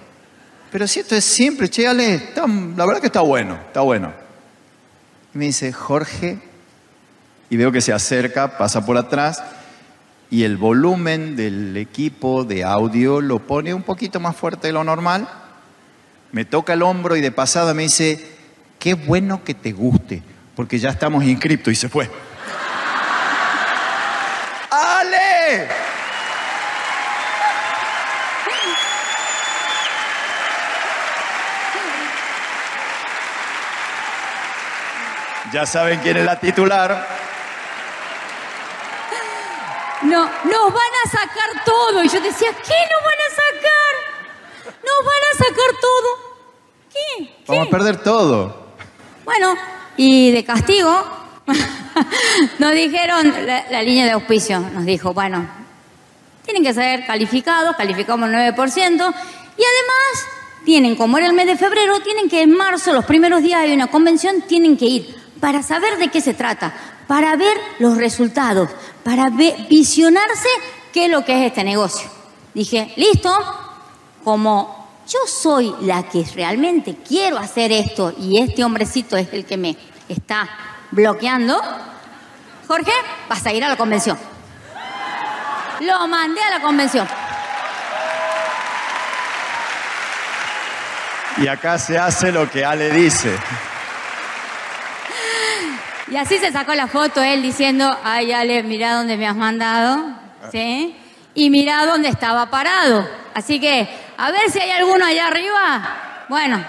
Pero 0.71 0.87
si 0.87 1.01
esto 1.01 1.17
es 1.17 1.25
simple, 1.25 1.69
che, 1.69 1.89
Ale, 1.89 2.33
la 2.77 2.87
verdad 2.87 3.01
que 3.01 3.09
está 3.09 3.23
bueno, 3.23 3.59
está 3.67 3.81
bueno. 3.81 4.26
Me 5.37 5.45
dice, 5.45 5.71
Jorge, 5.71 6.39
y 7.51 7.59
veo 7.59 7.71
que 7.71 7.83
se 7.83 7.93
acerca, 7.93 8.57
pasa 8.57 8.87
por 8.87 8.97
atrás, 8.97 9.43
y 10.31 10.45
el 10.45 10.57
volumen 10.57 11.37
del 11.37 11.77
equipo 11.77 12.45
de 12.45 12.65
audio 12.65 13.21
lo 13.21 13.41
pone 13.41 13.75
un 13.75 13.83
poquito 13.83 14.19
más 14.19 14.35
fuerte 14.35 14.69
de 14.69 14.73
lo 14.73 14.83
normal. 14.83 15.29
Me 16.33 16.47
toca 16.47 16.73
el 16.73 16.83
hombro 16.83 17.17
y 17.17 17.21
de 17.21 17.33
pasada 17.33 17.75
me 17.75 17.83
dice, 17.83 18.27
qué 18.79 18.95
bueno 18.95 19.45
que 19.45 19.53
te 19.53 19.73
guste, 19.73 20.23
porque 20.55 20.79
ya 20.79 20.89
estamos 20.89 21.23
inscriptos 21.23 21.71
y 21.71 21.77
se 21.77 21.91
fue. 21.91 22.09
¡Ale! 24.71 25.69
Ya 35.57 35.65
saben 35.65 36.01
quién 36.01 36.19
es 36.19 36.25
la 36.27 36.39
titular. 36.39 37.09
No, 40.03 40.21
nos 40.21 40.65
van 40.71 40.93
a 41.03 41.09
sacar 41.11 41.65
todo. 41.65 42.05
Y 42.05 42.09
yo 42.11 42.21
decía, 42.21 42.51
¿qué 42.51 42.75
nos 42.93 43.03
van 43.03 43.21
a 43.25 43.31
sacar? 43.31 44.75
Nos 44.85 45.07
van 45.07 45.23
a 45.33 45.39
sacar 45.39 45.81
todo. 45.81 46.09
¿Qué? 46.93 47.35
Vamos 47.47 47.69
a 47.69 47.71
perder 47.71 47.97
todo. 48.03 48.67
Bueno, 49.25 49.55
y 49.97 50.31
de 50.31 50.45
castigo, 50.45 51.03
nos 52.59 52.73
dijeron, 52.73 53.33
la, 53.47 53.81
línea 53.81 54.05
de 54.05 54.11
auspicio 54.11 54.61
nos 54.61 54.85
dijo, 54.85 55.15
bueno, 55.15 55.49
tienen 56.45 56.65
que 56.65 56.75
ser 56.75 57.07
calificados, 57.07 57.77
calificamos 57.77 58.29
el 58.29 58.35
9%, 58.35 58.55
y 58.77 58.93
además 58.93 60.27
tienen, 60.67 60.97
como 60.97 61.17
era 61.17 61.29
el 61.29 61.33
mes 61.33 61.47
de 61.47 61.57
febrero, 61.57 61.99
tienen 62.01 62.29
que 62.29 62.43
en 62.43 62.55
marzo, 62.55 62.93
los 62.93 63.07
primeros 63.07 63.43
días 63.43 63.63
hay 63.63 63.73
una 63.73 63.87
convención, 63.87 64.43
tienen 64.43 64.77
que 64.77 64.85
ir 64.85 65.26
para 65.41 65.63
saber 65.63 65.99
de 65.99 66.09
qué 66.09 66.21
se 66.21 66.35
trata, 66.35 66.73
para 67.07 67.37
ver 67.37 67.57
los 67.79 67.97
resultados, 67.97 68.71
para 69.05 69.31
visionarse 69.31 70.49
qué 70.93 71.07
es 71.07 71.11
lo 71.11 71.25
que 71.25 71.39
es 71.39 71.51
este 71.51 71.65
negocio. 71.65 72.09
Dije, 72.55 72.93
listo, 72.97 73.33
como 74.25 74.89
yo 75.07 75.19
soy 75.27 75.75
la 75.83 76.03
que 76.05 76.25
realmente 76.35 76.97
quiero 77.07 77.39
hacer 77.39 77.71
esto 77.71 78.13
y 78.19 78.41
este 78.41 78.65
hombrecito 78.65 79.17
es 79.17 79.33
el 79.33 79.45
que 79.45 79.57
me 79.57 79.77
está 80.09 80.49
bloqueando, 80.91 81.61
Jorge, 82.67 82.93
vas 83.29 83.47
a 83.47 83.53
ir 83.53 83.63
a 83.65 83.69
la 83.69 83.77
convención. 83.77 84.19
Lo 85.81 86.09
mandé 86.09 86.41
a 86.41 86.51
la 86.51 86.61
convención. 86.61 87.07
Y 91.39 91.49
acá 91.49 91.79
se 91.79 91.99
hace 91.99 92.33
lo 92.33 92.51
que 92.51 92.65
Ale 92.65 92.91
dice. 92.91 93.37
Y 96.09 96.17
así 96.17 96.39
se 96.39 96.53
sacó 96.53 96.75
la 96.75 96.87
foto 96.87 97.23
él 97.23 97.43
diciendo, 97.43 97.97
ay 98.05 98.33
Ale, 98.33 98.63
mira 98.63 98.95
dónde 98.95 99.17
me 99.17 99.27
has 99.27 99.35
mandado, 99.35 100.17
¿sí? 100.53 100.97
Y 101.35 101.51
mira 101.51 101.85
dónde 101.85 102.09
estaba 102.09 102.49
parado. 102.49 103.09
Así 103.35 103.61
que, 103.61 103.89
a 104.17 104.31
ver 104.31 104.51
si 104.51 104.61
hay 104.61 104.71
alguno 104.71 105.05
allá 105.05 105.27
arriba. 105.27 106.25
Bueno, 106.29 106.65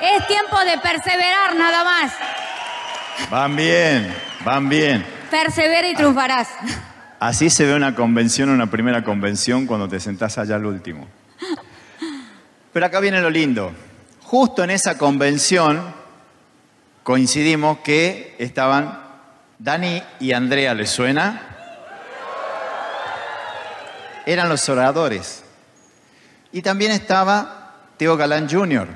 es 0.00 0.26
tiempo 0.26 0.58
de 0.64 0.78
perseverar 0.78 1.54
nada 1.54 1.84
más. 1.84 2.12
Van 3.30 3.54
bien, 3.54 4.14
van 4.44 4.68
bien. 4.68 5.06
Persevera 5.30 5.88
y 5.88 5.94
triunfarás. 5.94 6.48
Así 7.20 7.48
se 7.48 7.66
ve 7.66 7.74
una 7.74 7.94
convención, 7.94 8.48
una 8.48 8.70
primera 8.70 9.04
convención, 9.04 9.66
cuando 9.66 9.88
te 9.88 10.00
sentás 10.00 10.36
allá 10.38 10.56
al 10.56 10.66
último. 10.66 11.06
Pero 12.72 12.86
acá 12.86 12.98
viene 12.98 13.20
lo 13.20 13.30
lindo. 13.30 13.72
Justo 14.22 14.64
en 14.64 14.70
esa 14.70 14.98
convención 14.98 15.99
coincidimos 17.02 17.78
que 17.78 18.36
estaban 18.38 19.00
Dani 19.58 20.02
y 20.20 20.32
Andrea, 20.32 20.74
¿les 20.74 20.90
suena? 20.90 21.42
Eran 24.26 24.48
los 24.48 24.68
oradores. 24.68 25.44
Y 26.52 26.62
también 26.62 26.92
estaba 26.92 27.74
Teo 27.96 28.16
Galán 28.16 28.48
Jr. 28.48 28.88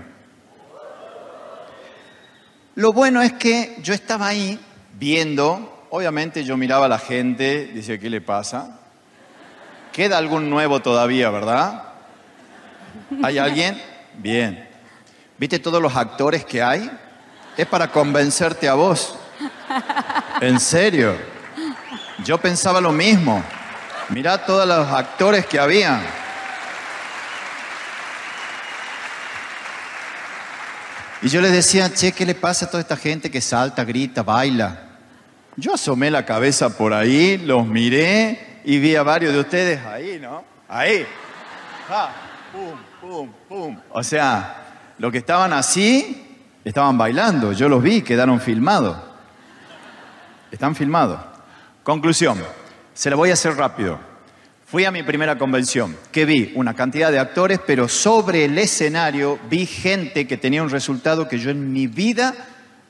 Lo 2.76 2.92
bueno 2.92 3.22
es 3.22 3.32
que 3.34 3.76
yo 3.82 3.94
estaba 3.94 4.28
ahí 4.28 4.58
viendo, 4.94 5.86
obviamente 5.90 6.44
yo 6.44 6.56
miraba 6.56 6.86
a 6.86 6.88
la 6.88 6.98
gente, 6.98 7.66
dice, 7.66 8.00
¿qué 8.00 8.10
le 8.10 8.20
pasa? 8.20 8.80
Queda 9.92 10.18
algún 10.18 10.50
nuevo 10.50 10.80
todavía, 10.80 11.30
¿verdad? 11.30 11.84
¿Hay 13.22 13.38
alguien? 13.38 13.80
Bien. 14.18 14.68
¿Viste 15.38 15.58
todos 15.58 15.80
los 15.80 15.94
actores 15.94 16.44
que 16.44 16.62
hay? 16.62 16.90
Es 17.56 17.66
para 17.66 17.90
convencerte 17.90 18.68
a 18.68 18.74
vos. 18.74 19.16
En 20.40 20.58
serio. 20.60 21.16
Yo 22.24 22.38
pensaba 22.38 22.80
lo 22.80 22.92
mismo. 22.92 23.42
Mirá 24.08 24.44
todos 24.44 24.66
los 24.66 24.88
actores 24.88 25.46
que 25.46 25.58
había. 25.58 26.00
Y 31.22 31.28
yo 31.28 31.40
les 31.40 31.52
decía, 31.52 31.92
che, 31.92 32.12
¿qué 32.12 32.26
le 32.26 32.34
pasa 32.34 32.66
a 32.66 32.70
toda 32.70 32.82
esta 32.82 32.96
gente 32.96 33.30
que 33.30 33.40
salta, 33.40 33.82
grita, 33.84 34.22
baila? 34.22 34.78
Yo 35.56 35.72
asomé 35.72 36.10
la 36.10 36.26
cabeza 36.26 36.76
por 36.76 36.92
ahí, 36.92 37.38
los 37.38 37.66
miré 37.66 38.60
y 38.64 38.78
vi 38.78 38.94
a 38.96 39.02
varios 39.02 39.32
de 39.32 39.40
ustedes 39.40 39.86
ahí, 39.86 40.18
¿no? 40.20 40.44
Ahí. 40.68 41.06
pum, 42.52 42.78
pum, 43.00 43.32
pum. 43.48 43.80
O 43.90 44.02
sea, 44.02 44.64
lo 44.98 45.10
que 45.10 45.18
estaban 45.18 45.52
así, 45.52 46.23
Estaban 46.64 46.96
bailando, 46.96 47.52
yo 47.52 47.68
los 47.68 47.82
vi, 47.82 48.00
quedaron 48.02 48.40
filmados. 48.40 48.96
Están 50.50 50.74
filmados. 50.74 51.20
Conclusión, 51.82 52.38
se 52.94 53.10
la 53.10 53.16
voy 53.16 53.30
a 53.30 53.34
hacer 53.34 53.54
rápido. 53.54 53.98
Fui 54.64 54.86
a 54.86 54.90
mi 54.90 55.02
primera 55.02 55.36
convención, 55.36 55.94
que 56.10 56.24
vi 56.24 56.52
una 56.54 56.74
cantidad 56.74 57.12
de 57.12 57.18
actores, 57.18 57.60
pero 57.66 57.86
sobre 57.88 58.46
el 58.46 58.56
escenario 58.56 59.38
vi 59.50 59.66
gente 59.66 60.26
que 60.26 60.38
tenía 60.38 60.62
un 60.62 60.70
resultado 60.70 61.28
que 61.28 61.38
yo 61.38 61.50
en 61.50 61.72
mi 61.72 61.86
vida 61.86 62.34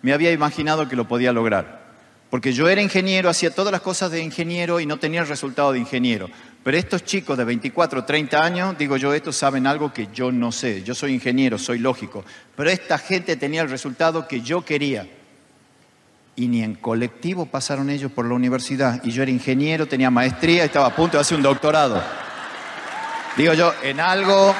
me 0.03 0.13
había 0.13 0.31
imaginado 0.31 0.89
que 0.89 0.97
lo 0.97 1.09
podía 1.09 1.33
lograr. 1.33 1.83
Porque 2.31 2.53
yo 2.53 2.69
era 2.69 2.81
ingeniero, 2.81 3.29
hacía 3.29 3.55
todas 3.55 3.73
las 3.73 3.81
cosas 3.81 4.11
de 4.11 4.21
ingeniero 4.23 4.79
y 4.79 4.87
no 4.87 4.99
tenía 4.99 5.21
el 5.21 5.29
resultado 5.29 5.73
de 5.73 5.81
ingeniero. 5.81 6.31
Pero 6.65 6.79
estos 6.79 7.05
chicos 7.05 7.37
de 7.37 7.45
24, 7.45 8.07
30 8.07 8.43
años, 8.43 8.79
digo 8.79 8.97
yo, 8.97 9.13
estos 9.13 9.37
saben 9.37 9.67
algo 9.67 9.93
que 9.93 10.09
yo 10.15 10.33
no 10.33 10.51
sé. 10.51 10.83
Yo 10.83 10.95
soy 10.95 11.13
ingeniero, 11.13 11.59
soy 11.59 11.79
lógico. 11.79 12.25
Pero 12.57 12.71
esta 12.71 12.97
gente 12.97 13.37
tenía 13.37 13.61
el 13.61 13.69
resultado 13.69 14.27
que 14.27 14.41
yo 14.41 14.65
quería. 14.65 15.07
Y 16.37 16.49
ni 16.49 16.63
en 16.63 16.75
colectivo 16.77 17.45
pasaron 17.45 17.91
ellos 17.91 18.11
por 18.11 18.25
la 18.25 18.35
universidad. 18.35 19.05
Y 19.05 19.11
yo 19.11 19.23
era 19.23 19.31
ingeniero, 19.31 19.87
tenía 19.87 20.11
maestría, 20.11 20.65
estaba 20.65 20.87
a 20.87 20.97
punto 20.97 21.19
de 21.19 21.21
hacer 21.21 21.37
un 21.37 21.43
doctorado. 21.43 22.03
Digo 23.37 23.53
yo, 23.53 23.75
en 23.83 24.01
algo 24.01 24.55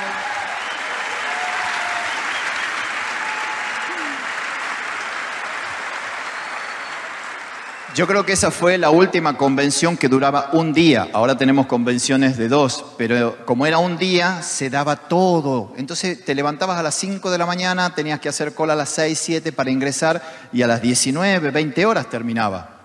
Yo 7.95 8.09
creo 8.09 8.27
que 8.27 8.33
esa 8.33 8.51
fue 8.51 8.77
la 8.77 8.91
última 8.91 9.39
convención 9.39 9.97
que 9.97 10.09
duraba 10.09 10.51
un 10.53 10.73
día. 10.73 11.09
Ahora 11.13 11.39
tenemos 11.39 11.67
convenciones 11.67 12.37
de 12.37 12.49
dos, 12.49 12.85
pero 12.99 13.47
como 13.47 13.67
era 13.67 13.79
un 13.79 13.97
día, 13.97 14.43
se 14.43 14.69
daba 14.69 14.97
todo. 14.97 15.73
Entonces 15.77 16.25
te 16.25 16.35
levantabas 16.35 16.77
a 16.77 16.83
las 16.83 16.97
5 16.97 17.31
de 17.31 17.39
la 17.39 17.47
mañana, 17.47 17.95
tenías 17.95 18.19
que 18.19 18.29
hacer 18.29 18.53
cola 18.53 18.73
a 18.73 18.77
las 18.77 18.89
6, 18.89 19.17
7 19.17 19.53
para 19.53 19.71
ingresar 19.71 20.21
y 20.53 20.63
a 20.63 20.67
las 20.67 20.83
19, 20.83 21.53
20 21.53 21.87
horas 21.87 22.11
terminaba. 22.11 22.81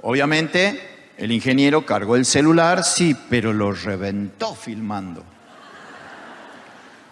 Obviamente, 0.00 1.10
el 1.18 1.32
ingeniero 1.32 1.84
cargó 1.84 2.14
el 2.14 2.24
celular, 2.24 2.84
sí, 2.84 3.16
pero 3.28 3.52
lo 3.52 3.72
reventó 3.72 4.54
filmando. 4.54 5.24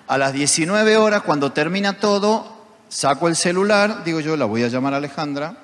A 0.06 0.18
las 0.18 0.32
19 0.32 0.98
horas, 0.98 1.22
cuando 1.22 1.50
termina 1.50 1.94
todo, 1.94 2.46
saco 2.88 3.26
el 3.26 3.34
celular, 3.34 4.04
digo 4.04 4.20
yo, 4.20 4.36
la 4.36 4.44
voy 4.44 4.62
a 4.62 4.68
llamar 4.68 4.94
a 4.94 4.98
Alejandra 4.98 5.61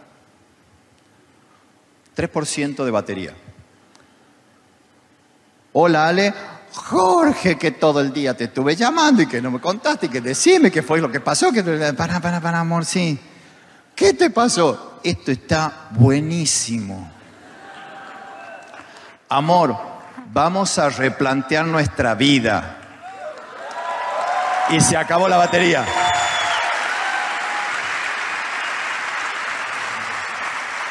3% 2.18 2.84
de 2.84 2.90
batería. 2.90 3.32
Hola 5.72 6.08
Ale, 6.08 6.34
Jorge, 6.75 7.56
que 7.56 7.70
todo 7.70 8.00
el 8.00 8.12
día 8.12 8.37
te 8.37 8.44
estuve 8.44 8.75
llamando 8.75 9.22
y 9.22 9.28
que 9.28 9.40
no 9.40 9.52
me 9.52 9.60
contaste 9.60 10.06
y 10.06 10.08
que 10.08 10.20
decime 10.20 10.72
qué 10.72 10.82
fue 10.82 11.00
lo 11.00 11.12
que 11.12 11.20
pasó, 11.20 11.52
que 11.52 11.62
para, 11.62 12.18
para, 12.20 12.40
para, 12.40 12.58
amor, 12.58 12.84
sí. 12.84 13.16
¿Qué 13.94 14.14
te 14.14 14.30
pasó? 14.30 14.98
Esto 15.04 15.30
está 15.30 15.90
buenísimo. 15.92 17.08
Amor, 19.28 19.76
vamos 20.32 20.76
a 20.78 20.88
replantear 20.90 21.66
nuestra 21.66 22.16
vida. 22.16 22.75
y 24.70 24.80
se 24.80 24.96
acabó 24.96 25.28
la 25.28 25.37
batería. 25.37 25.87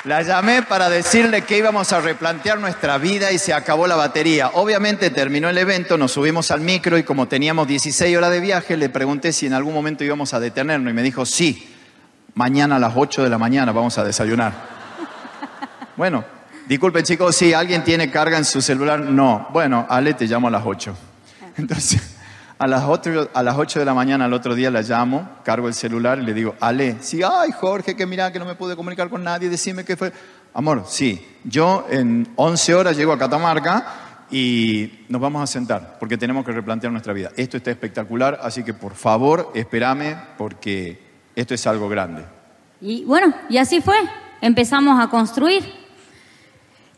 La 0.03 0.21
llamé 0.21 0.61
para 0.61 0.89
decirle 0.89 1.41
que 1.41 1.57
íbamos 1.57 1.91
a 1.91 1.99
replantear 1.99 2.59
nuestra 2.59 2.97
vida 2.97 3.31
y 3.31 3.39
se 3.39 3.53
acabó 3.53 3.87
la 3.87 3.95
batería. 3.95 4.51
Obviamente 4.53 5.09
terminó 5.09 5.49
el 5.49 5.57
evento, 5.57 5.97
nos 5.97 6.13
subimos 6.13 6.51
al 6.51 6.61
micro 6.61 6.97
y 6.97 7.03
como 7.03 7.27
teníamos 7.27 7.67
16 7.67 8.15
horas 8.15 8.31
de 8.31 8.39
viaje, 8.39 8.77
le 8.77 8.89
pregunté 8.89 9.33
si 9.33 9.47
en 9.47 9.53
algún 9.53 9.73
momento 9.73 10.03
íbamos 10.03 10.33
a 10.33 10.39
detenernos 10.39 10.91
y 10.91 10.93
me 10.93 11.03
dijo, 11.03 11.25
sí, 11.25 11.73
mañana 12.35 12.77
a 12.77 12.79
las 12.79 12.93
8 12.95 13.23
de 13.23 13.29
la 13.29 13.37
mañana 13.37 13.71
vamos 13.71 13.97
a 13.97 14.03
desayunar. 14.03 14.53
Bueno, 15.97 16.23
disculpen 16.67 17.03
chicos, 17.03 17.35
si 17.35 17.53
alguien 17.53 17.83
tiene 17.83 18.11
carga 18.11 18.37
en 18.37 18.45
su 18.45 18.61
celular, 18.61 18.99
no. 18.99 19.47
Bueno, 19.51 19.87
Ale, 19.89 20.13
te 20.13 20.27
llamo 20.27 20.47
a 20.47 20.51
las 20.51 20.61
8. 20.63 20.95
Entonces... 21.57 22.16
A 22.59 22.65
las, 22.65 22.85
8, 22.85 23.29
a 23.33 23.43
las 23.43 23.55
8 23.55 23.79
de 23.79 23.85
la 23.85 23.93
mañana 23.93 24.25
al 24.25 24.33
otro 24.33 24.55
día 24.55 24.71
la 24.71 24.81
llamo, 24.81 25.29
cargo 25.43 25.67
el 25.67 25.75
celular 25.75 26.17
y 26.17 26.23
le 26.23 26.33
digo, 26.33 26.55
Ale, 26.59 26.97
sí, 27.01 27.21
ay 27.23 27.51
Jorge, 27.51 27.95
que 27.95 28.07
mira 28.07 28.31
que 28.31 28.39
no 28.39 28.45
me 28.45 28.55
pude 28.55 28.75
comunicar 28.75 29.09
con 29.09 29.23
nadie, 29.23 29.47
decime 29.47 29.85
qué 29.85 29.95
fue. 29.95 30.11
Amor, 30.55 30.85
sí, 30.87 31.23
yo 31.43 31.85
en 31.89 32.27
11 32.35 32.73
horas 32.73 32.97
llego 32.97 33.13
a 33.13 33.19
Catamarca 33.19 33.85
y 34.31 35.05
nos 35.07 35.21
vamos 35.21 35.43
a 35.43 35.47
sentar 35.47 35.97
porque 35.99 36.17
tenemos 36.17 36.43
que 36.43 36.51
replantear 36.51 36.91
nuestra 36.91 37.13
vida. 37.13 37.31
Esto 37.37 37.57
está 37.57 37.69
espectacular, 37.69 38.39
así 38.41 38.63
que 38.63 38.73
por 38.73 38.95
favor, 38.95 39.51
espérame 39.53 40.15
porque 40.37 40.99
esto 41.35 41.53
es 41.53 41.67
algo 41.67 41.87
grande. 41.87 42.25
Y 42.81 43.05
bueno, 43.05 43.33
y 43.49 43.57
así 43.57 43.81
fue. 43.81 43.97
Empezamos 44.41 44.99
a 44.99 45.09
construir. 45.09 45.86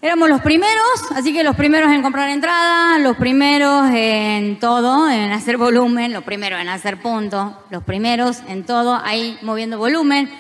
Éramos 0.02 0.30
los 0.30 0.40
primeros, 0.40 1.12
así 1.14 1.34
que 1.34 1.44
los 1.44 1.58
primeros 1.58 1.92
en 1.92 2.02
comprar 2.02 2.30
entrada, 2.30 2.98
los 3.00 3.18
primeros 3.18 3.90
en 3.92 4.58
todo, 4.58 5.10
en 5.10 5.34
hacer 5.34 5.58
volumen, 5.58 6.14
los 6.14 6.24
primeros 6.24 6.62
en 6.62 6.70
hacer 6.70 7.02
puntos, 7.02 7.52
los 7.70 7.84
primeros 7.84 8.38
en 8.48 8.66
todo, 8.66 8.96
ahí 9.04 9.38
moviendo 9.42 9.78
volumen. 9.78 10.32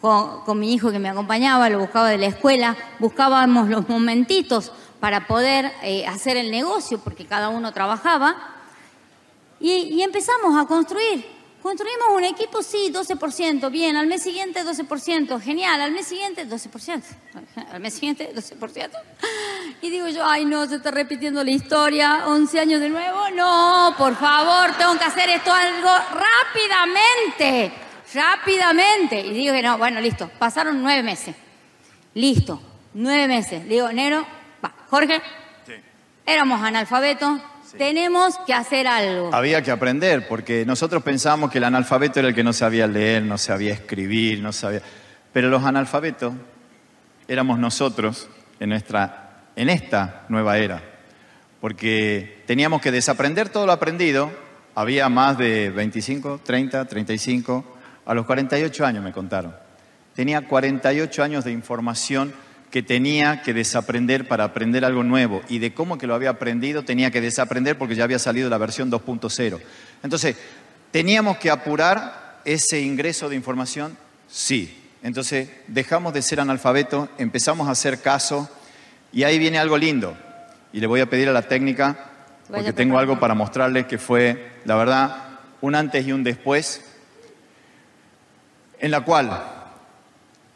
Con, 0.00 0.58
mi 0.58 0.72
hijo 0.72 0.90
que 0.90 0.98
me 0.98 1.10
acompañaba, 1.10 1.68
lo 1.68 1.78
buscaba 1.78 2.08
de 2.08 2.16
la 2.16 2.26
escuela, 2.26 2.74
buscábamos 3.00 3.68
los 3.68 3.86
momentitos 3.86 4.72
para 4.98 5.26
poder 5.26 5.70
eh, 5.82 6.06
hacer 6.06 6.38
el 6.38 6.50
negocio, 6.50 6.98
porque 6.98 7.26
cada 7.26 7.50
uno 7.50 7.70
trabajaba, 7.70 8.34
y 9.60 10.00
empezamos 10.00 10.58
a 10.58 10.66
construir. 10.66 11.41
Construimos 11.62 12.08
un 12.16 12.24
equipo, 12.24 12.60
sí, 12.60 12.90
12%, 12.92 13.70
bien, 13.70 13.94
al 13.96 14.08
mes 14.08 14.24
siguiente 14.24 14.64
12%, 14.64 15.40
genial, 15.40 15.80
al 15.80 15.92
mes 15.92 16.08
siguiente 16.08 16.44
12%, 16.44 17.02
al 17.72 17.80
mes 17.80 17.94
siguiente 17.94 18.34
12%. 18.34 18.90
Y 19.80 19.88
digo 19.88 20.08
yo, 20.08 20.26
ay 20.26 20.44
no, 20.44 20.66
se 20.66 20.76
está 20.76 20.90
repitiendo 20.90 21.44
la 21.44 21.52
historia, 21.52 22.24
11 22.26 22.58
años 22.58 22.80
de 22.80 22.88
nuevo, 22.88 23.30
no, 23.30 23.94
por 23.96 24.16
favor, 24.16 24.76
tengo 24.76 24.98
que 24.98 25.04
hacer 25.04 25.30
esto 25.30 25.52
algo 25.52 25.88
rápidamente, 26.48 27.72
rápidamente. 28.12 29.20
Y 29.20 29.32
digo 29.32 29.54
que 29.54 29.62
no, 29.62 29.78
bueno, 29.78 30.00
listo, 30.00 30.28
pasaron 30.40 30.82
nueve 30.82 31.04
meses, 31.04 31.36
listo, 32.14 32.60
nueve 32.94 33.28
meses. 33.28 33.68
Digo, 33.68 33.92
Nero, 33.92 34.26
va, 34.64 34.74
Jorge, 34.90 35.22
éramos 36.26 36.60
analfabetos, 36.60 37.40
tenemos 37.76 38.38
que 38.46 38.54
hacer 38.54 38.86
algo. 38.86 39.34
Había 39.34 39.62
que 39.62 39.70
aprender, 39.70 40.28
porque 40.28 40.64
nosotros 40.66 41.02
pensábamos 41.02 41.50
que 41.50 41.58
el 41.58 41.64
analfabeto 41.64 42.20
era 42.20 42.28
el 42.28 42.34
que 42.34 42.44
no 42.44 42.52
sabía 42.52 42.86
leer, 42.86 43.22
no 43.22 43.38
sabía 43.38 43.72
escribir, 43.72 44.40
no 44.40 44.52
sabía... 44.52 44.82
Pero 45.32 45.48
los 45.48 45.64
analfabetos 45.64 46.34
éramos 47.28 47.58
nosotros 47.58 48.28
en, 48.60 48.70
nuestra, 48.70 49.44
en 49.56 49.70
esta 49.70 50.24
nueva 50.28 50.58
era, 50.58 50.82
porque 51.60 52.42
teníamos 52.46 52.82
que 52.82 52.92
desaprender 52.92 53.48
todo 53.48 53.66
lo 53.66 53.72
aprendido. 53.72 54.30
Había 54.74 55.08
más 55.08 55.38
de 55.38 55.70
25, 55.70 56.40
30, 56.44 56.84
35, 56.86 57.78
a 58.04 58.14
los 58.14 58.26
48 58.26 58.84
años 58.84 59.04
me 59.04 59.12
contaron. 59.12 59.54
Tenía 60.14 60.46
48 60.46 61.22
años 61.22 61.44
de 61.44 61.52
información 61.52 62.34
que 62.72 62.82
tenía 62.82 63.42
que 63.42 63.52
desaprender 63.52 64.26
para 64.26 64.44
aprender 64.44 64.86
algo 64.86 65.04
nuevo 65.04 65.42
y 65.50 65.58
de 65.58 65.74
cómo 65.74 65.98
que 65.98 66.06
lo 66.06 66.14
había 66.14 66.30
aprendido 66.30 66.82
tenía 66.84 67.10
que 67.10 67.20
desaprender 67.20 67.76
porque 67.76 67.94
ya 67.94 68.04
había 68.04 68.18
salido 68.18 68.48
la 68.48 68.56
versión 68.56 68.90
2.0. 68.90 69.60
Entonces, 70.02 70.36
¿teníamos 70.90 71.36
que 71.36 71.50
apurar 71.50 72.40
ese 72.46 72.80
ingreso 72.80 73.28
de 73.28 73.36
información? 73.36 73.98
Sí. 74.26 74.74
Entonces, 75.02 75.50
dejamos 75.66 76.14
de 76.14 76.22
ser 76.22 76.40
analfabeto, 76.40 77.10
empezamos 77.18 77.68
a 77.68 77.72
hacer 77.72 78.00
caso 78.00 78.48
y 79.12 79.24
ahí 79.24 79.38
viene 79.38 79.58
algo 79.58 79.76
lindo. 79.76 80.16
Y 80.72 80.80
le 80.80 80.86
voy 80.86 81.00
a 81.00 81.10
pedir 81.10 81.28
a 81.28 81.32
la 81.32 81.42
técnica, 81.42 82.10
porque 82.48 82.72
tengo 82.72 82.98
algo 82.98 83.20
para 83.20 83.34
mostrarles 83.34 83.84
que 83.84 83.98
fue, 83.98 84.52
la 84.64 84.76
verdad, 84.76 85.40
un 85.60 85.74
antes 85.74 86.06
y 86.06 86.12
un 86.12 86.24
después, 86.24 86.82
en 88.80 88.90
la 88.90 89.02
cual 89.02 89.42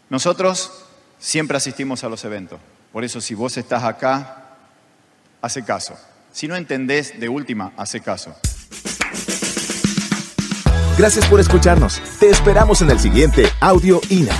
nosotros 0.09 0.86
siempre 1.19 1.57
asistimos 1.57 2.05
a 2.05 2.09
los 2.09 2.25
eventos. 2.25 2.61
Por 2.93 3.05
eso 3.05 3.21
si 3.21 3.35
vos 3.35 3.57
estás 3.57 3.85
acá, 3.85 4.57
hace 5.43 5.65
caso. 5.65 5.95
Si 6.33 6.49
no 6.49 6.57
entendés, 6.57 7.19
de 7.19 7.29
última, 7.29 7.73
hace 7.77 8.01
caso. 8.01 8.35
Gracias 10.99 11.27
por 11.27 11.41
escucharnos. 11.41 12.01
Te 12.19 12.31
esperamos 12.31 12.81
en 12.81 12.91
el 12.91 12.99
siguiente 12.99 13.47
Audio 13.61 14.01
INA. 14.09 14.35